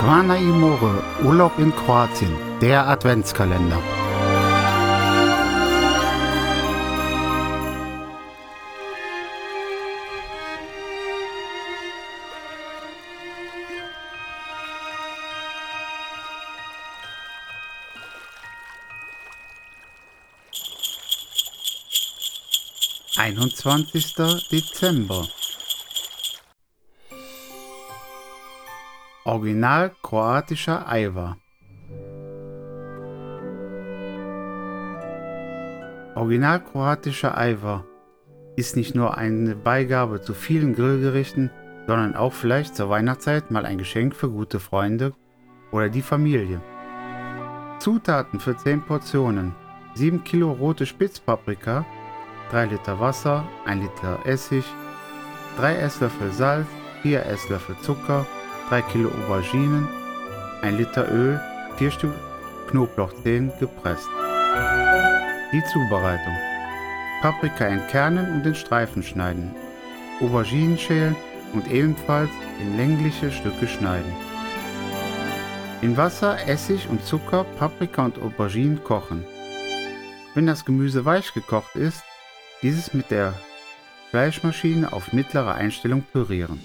Zvana 0.00 0.36
Imore, 0.36 1.02
Urlaub 1.24 1.58
in 1.58 1.74
Kroatien, 1.74 2.34
der 2.60 2.86
Adventskalender. 2.86 3.82
Einundzwanzigster 23.16 24.40
Dezember 24.50 25.26
Original 29.28 29.90
kroatischer 30.02 30.88
Eiwa. 30.88 31.36
Original 36.14 36.64
kroatischer 36.64 37.36
Eiwa 37.36 37.84
ist 38.56 38.74
nicht 38.74 38.94
nur 38.94 39.18
eine 39.18 39.54
Beigabe 39.54 40.22
zu 40.22 40.32
vielen 40.32 40.74
Grillgerichten, 40.74 41.50
sondern 41.86 42.16
auch 42.16 42.32
vielleicht 42.32 42.74
zur 42.74 42.88
Weihnachtszeit 42.88 43.50
mal 43.50 43.66
ein 43.66 43.76
Geschenk 43.76 44.16
für 44.16 44.30
gute 44.30 44.60
Freunde 44.60 45.12
oder 45.72 45.90
die 45.90 46.00
Familie. 46.00 46.62
Zutaten 47.80 48.40
für 48.40 48.56
10 48.56 48.80
Portionen: 48.80 49.54
7 49.92 50.24
Kilo 50.24 50.52
rote 50.52 50.86
Spitzpaprika, 50.86 51.84
3 52.50 52.64
Liter 52.64 52.98
Wasser, 52.98 53.46
1 53.66 53.82
Liter 53.82 54.20
Essig, 54.24 54.64
3 55.58 55.76
Esslöffel 55.76 56.32
Salz, 56.32 56.66
4 57.02 57.26
Esslöffel 57.26 57.76
Zucker, 57.82 58.24
3 58.68 58.82
Kilo 58.82 59.08
Auberginen, 59.08 59.88
1 60.60 60.76
Liter 60.76 61.10
Öl, 61.10 61.40
4 61.78 61.90
Stück 61.90 62.12
Knoblauchzehen 62.68 63.50
gepresst. 63.58 64.06
Die 65.52 65.64
Zubereitung. 65.72 66.36
Paprika 67.22 67.64
entkernen 67.64 68.30
und 68.30 68.46
in 68.46 68.54
Streifen 68.54 69.02
schneiden. 69.02 69.54
Auberginen 70.20 70.76
schälen 70.76 71.16
und 71.54 71.70
ebenfalls 71.70 72.28
in 72.60 72.76
längliche 72.76 73.30
Stücke 73.30 73.66
schneiden. 73.66 74.12
In 75.80 75.96
Wasser, 75.96 76.36
Essig 76.46 76.90
und 76.90 77.02
Zucker 77.06 77.44
Paprika 77.58 78.04
und 78.04 78.20
Auberginen 78.20 78.84
kochen. 78.84 79.24
Wenn 80.34 80.46
das 80.46 80.66
Gemüse 80.66 81.06
weich 81.06 81.32
gekocht 81.32 81.74
ist, 81.74 82.02
dieses 82.60 82.92
mit 82.92 83.10
der 83.10 83.32
Fleischmaschine 84.10 84.92
auf 84.92 85.14
mittlere 85.14 85.54
Einstellung 85.54 86.02
pürieren. 86.02 86.60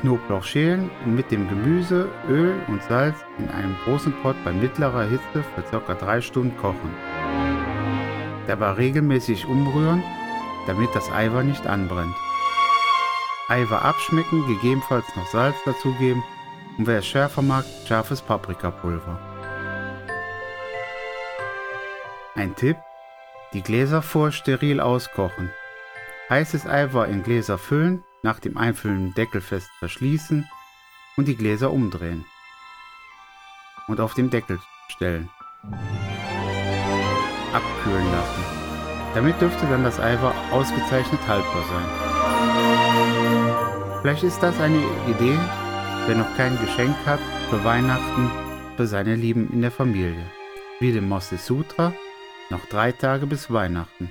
Knoblauch 0.00 0.44
schälen 0.44 0.90
und 1.04 1.16
mit 1.16 1.30
dem 1.30 1.48
Gemüse, 1.48 2.08
Öl 2.28 2.54
und 2.68 2.82
Salz 2.84 3.16
in 3.38 3.48
einem 3.50 3.76
großen 3.84 4.12
Pot 4.22 4.36
bei 4.44 4.52
mittlerer 4.52 5.04
Hitze 5.04 5.44
für 5.54 5.62
ca. 5.62 5.94
3 5.94 6.20
Stunden 6.20 6.56
kochen. 6.56 6.94
Dabei 8.46 8.72
regelmäßig 8.72 9.46
umrühren, 9.46 10.02
damit 10.66 10.94
das 10.94 11.10
Eiweiß 11.10 11.44
nicht 11.44 11.66
anbrennt. 11.66 12.14
Eiweiß 13.48 13.82
abschmecken, 13.82 14.46
gegebenenfalls 14.46 15.04
noch 15.16 15.26
Salz 15.26 15.56
dazugeben 15.64 16.22
und 16.78 16.86
wer 16.86 16.98
es 16.98 17.06
schärfer 17.06 17.42
mag, 17.42 17.64
scharfes 17.86 18.22
Paprikapulver. 18.22 19.18
Ein 22.36 22.54
Tipp, 22.54 22.76
die 23.52 23.62
Gläser 23.62 24.00
vor 24.00 24.30
steril 24.30 24.80
auskochen. 24.80 25.50
Heißes 26.30 26.66
Eiweiß 26.66 27.10
in 27.10 27.22
Gläser 27.22 27.58
füllen, 27.58 28.04
nach 28.28 28.40
dem 28.40 28.58
Einfüllen 28.58 29.14
Deckel 29.14 29.40
fest 29.40 29.70
verschließen 29.78 30.46
und 31.16 31.28
die 31.28 31.34
Gläser 31.34 31.72
umdrehen 31.72 32.26
und 33.86 34.02
auf 34.02 34.12
dem 34.12 34.28
Deckel 34.28 34.60
stellen. 34.88 35.30
Abkühlen 37.54 38.12
lassen. 38.12 38.44
Damit 39.14 39.40
dürfte 39.40 39.66
dann 39.68 39.82
das 39.82 39.98
Eiweiß 39.98 40.34
ausgezeichnet 40.50 41.26
haltbar 41.26 41.64
sein. 41.70 41.88
Vielleicht 44.02 44.24
ist 44.24 44.42
das 44.42 44.60
eine 44.60 44.82
Idee, 45.06 45.38
wer 46.06 46.16
noch 46.16 46.36
kein 46.36 46.60
Geschenk 46.60 46.96
hat 47.06 47.20
für 47.48 47.64
Weihnachten 47.64 48.30
für 48.76 48.86
seine 48.86 49.14
Lieben 49.14 49.50
in 49.54 49.62
der 49.62 49.70
Familie. 49.70 50.26
Wie 50.80 50.92
dem 50.92 51.08
Mosse 51.08 51.38
Sutra, 51.38 51.94
noch 52.50 52.66
drei 52.66 52.92
Tage 52.92 53.26
bis 53.26 53.50
Weihnachten. 53.50 54.10